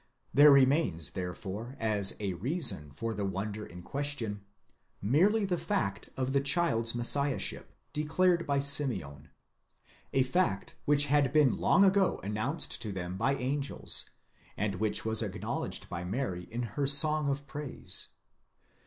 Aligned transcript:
There 0.33 0.49
remains 0.51 1.11
therefore 1.11 1.75
as 1.79 2.15
a 2.19 2.33
reason 2.33 2.89
for 2.91 3.13
the 3.13 3.23
wonder 3.23 3.67
in 3.67 3.83
question, 3.83 4.43
merely 4.99 5.45
the 5.45 5.59
fact 5.59 6.09
of 6.17 6.33
the 6.33 6.41
child's 6.41 6.95
Messiahship, 6.95 7.75
declared 7.93 8.47
by 8.47 8.61
Simeon; 8.61 9.29
a 10.11 10.23
fact 10.23 10.73
which 10.85 11.05
had 11.05 11.31
been 11.31 11.55
long 11.59 11.83
ago 11.83 12.19
announced 12.23 12.81
to 12.81 12.91
them 12.91 13.15
by 13.15 13.35
angels, 13.35 14.09
and 14.57 14.73
which 14.73 15.05
was 15.05 15.21
acknowledged 15.21 15.87
by 15.87 16.03
Mary 16.03 16.45
in 16.45 16.63
her 16.63 16.87
song 16.87 17.29
of 17.29 17.45
praise. 17.45 18.07